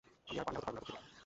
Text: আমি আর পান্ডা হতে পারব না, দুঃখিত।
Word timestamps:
আমি 0.29 0.37
আর 0.41 0.45
পান্ডা 0.45 0.57
হতে 0.59 0.65
পারব 0.65 0.75
না, 0.75 0.81
দুঃখিত। 0.87 1.11